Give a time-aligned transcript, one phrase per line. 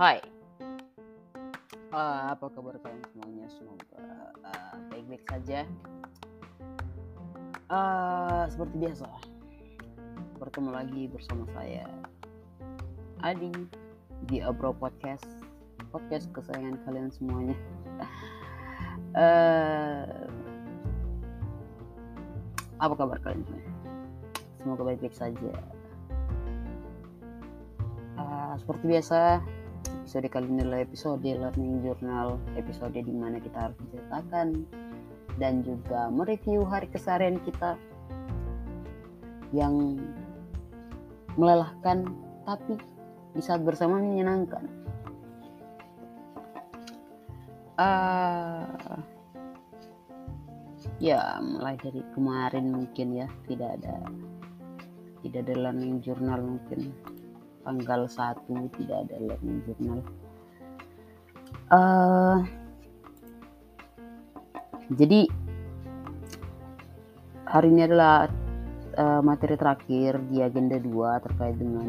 [0.00, 0.16] Hai,
[1.92, 3.44] uh, apa kabar kalian semuanya?
[3.52, 4.00] Semoga
[4.48, 5.68] uh, baik-baik saja.
[7.68, 9.04] Uh, seperti biasa,
[10.40, 11.84] bertemu lagi bersama saya
[13.20, 13.52] Adi
[14.24, 15.28] di Abro Podcast,
[15.92, 17.56] podcast kesayangan kalian semuanya.
[19.12, 20.08] uh,
[22.88, 23.72] apa kabar kalian semuanya?
[24.64, 25.52] Semoga baik-baik saja.
[28.60, 29.40] Seperti biasa,
[30.10, 34.66] episode kali ini adalah episode learning journal, episode di mana kita harus menceritakan
[35.38, 37.78] dan juga mereview hari keseharian kita
[39.54, 40.02] yang
[41.38, 42.10] melelahkan
[42.42, 42.74] tapi
[43.38, 44.66] di saat bersama menyenangkan.
[47.78, 48.98] Uh,
[50.98, 54.10] ya mulai dari kemarin mungkin ya tidak ada
[55.22, 56.90] tidak ada learning journal mungkin
[57.70, 58.50] tanggal 1
[58.82, 60.00] tidak ada learning journal
[61.70, 62.42] uh,
[64.90, 65.30] jadi
[67.46, 68.26] hari ini adalah
[68.98, 71.88] uh, materi terakhir di agenda 2 terkait dengan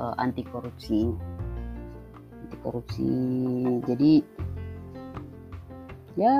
[0.00, 1.12] uh, anti korupsi
[2.40, 3.12] anti korupsi
[3.84, 4.24] jadi
[6.16, 6.36] ya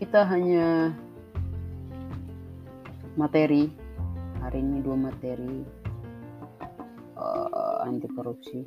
[0.00, 0.96] kita hanya
[3.20, 3.85] materi
[4.56, 5.68] hari ini dua materi
[7.20, 8.64] uh, anti korupsi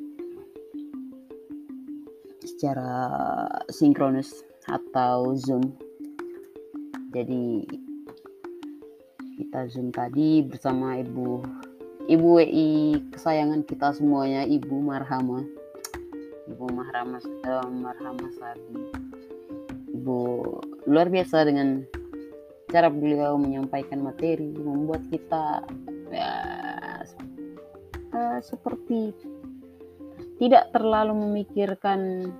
[2.46, 3.10] secara
[3.74, 5.74] sinkronus atau zoom.
[7.10, 7.66] Jadi
[9.34, 11.42] kita zoom tadi bersama ibu
[12.06, 15.42] ibu WI kesayangan kita semuanya ibu Marhama.
[16.54, 18.94] Ibu Marhama uh, Marhama Sadi.
[19.90, 20.18] Ibu
[20.86, 21.82] luar biasa dengan
[22.70, 25.66] cara beliau menyampaikan materi membuat kita
[26.10, 26.34] ya
[28.14, 29.12] uh, seperti
[30.40, 32.30] tidak terlalu memikirkan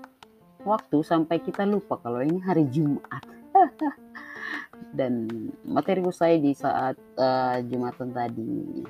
[0.65, 3.25] waktu sampai kita lupa kalau ini hari Jumat.
[4.97, 5.29] Dan
[5.69, 8.83] materi usai di saat uh, Jumatan tadi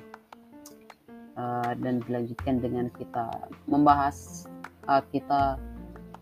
[1.36, 3.26] uh, dan dilanjutkan dengan kita
[3.68, 4.48] membahas
[4.88, 5.60] uh, kita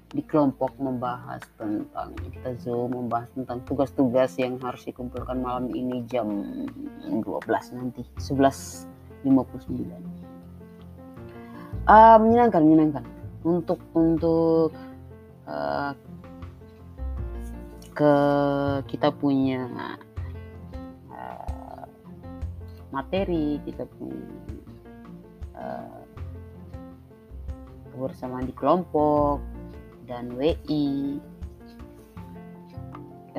[0.08, 6.24] di kelompok membahas tentang kita zoom membahas tentang tugas-tugas yang harus dikumpulkan malam ini jam
[7.04, 7.20] 12
[7.76, 10.28] nanti 11.59
[11.88, 13.04] uh, menyenangkan menyenangkan.
[13.44, 14.76] Untuk untuk
[15.48, 15.92] uh,
[17.96, 18.14] ke
[18.86, 19.66] kita punya
[21.10, 21.86] uh,
[22.94, 24.22] materi kita punya
[25.58, 25.98] uh,
[27.90, 29.42] kebersamaan di kelompok
[30.18, 31.14] dan WI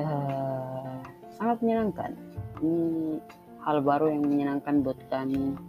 [0.00, 0.96] eh,
[1.36, 2.16] sangat menyenangkan.
[2.64, 3.20] Ini
[3.60, 5.60] hal baru yang menyenangkan buat kami.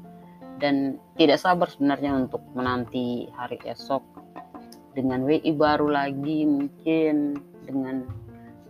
[0.63, 3.99] Dan tidak sabar sebenarnya untuk menanti hari esok
[4.95, 7.35] dengan WI baru lagi mungkin
[7.67, 8.07] dengan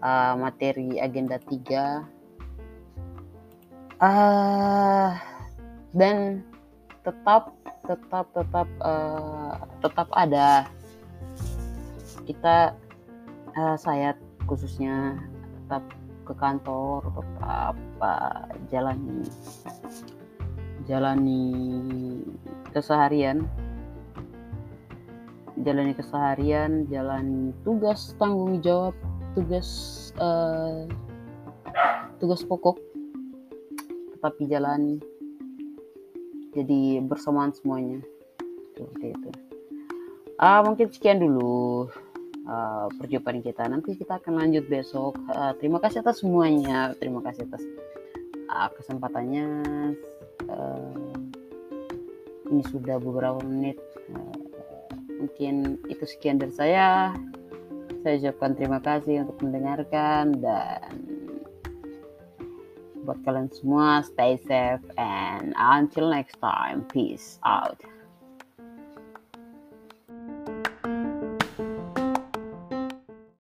[0.02, 5.13] uh, materi agenda 3 uh,
[5.94, 6.41] dan
[7.03, 7.53] tetap
[7.85, 10.66] tetap tetap uh, tetap ada
[12.26, 12.76] kita
[13.58, 14.14] uh, saya
[14.46, 15.18] khususnya
[15.66, 15.84] tetap
[16.28, 19.26] ke kantor tetap uh, jalani
[20.86, 21.44] jalani
[22.74, 23.46] keseharian.
[25.62, 28.98] Jalani keseharian jalani tugas tanggung jawab
[29.38, 29.70] tugas
[30.18, 30.90] uh,
[32.18, 32.82] tugas pokok
[34.18, 34.98] tetapi jalani
[36.56, 38.02] jadi bersamaan semuanya.
[38.74, 39.30] Seperti itu
[40.42, 41.88] uh, mungkin sekian dulu
[42.47, 43.68] uh, perjumpaan kita.
[43.68, 45.18] Nanti kita akan lanjut besok.
[45.29, 46.94] Uh, terima kasih atas semuanya.
[46.97, 47.63] Terima kasih atas
[48.50, 49.47] uh, kesempatannya.
[50.50, 51.13] Uh,
[52.52, 53.78] ini sudah beberapa menit.
[54.12, 54.35] Uh,
[55.22, 57.13] mungkin itu sekian dari saya.
[58.02, 61.22] Saya ucapkan terima kasih untuk mendengarkan dan
[63.06, 67.82] buat kalian semua stay safe and until next time peace out